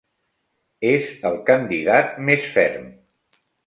[0.93, 2.93] És el candidat més ferm.